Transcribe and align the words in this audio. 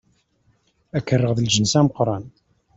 Ad 0.97 1.03
k-rreɣ 1.05 1.31
d 1.33 1.39
lǧens 1.45 1.73
ameqran. 1.79 2.23